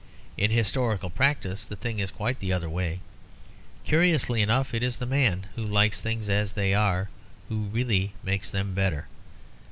[0.35, 3.01] In historical practice the thing is quite the other way;
[3.83, 7.09] curiously enough, it is the man who likes things as they are
[7.49, 9.05] who really makes them better.